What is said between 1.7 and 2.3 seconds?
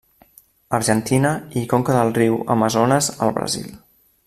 conca del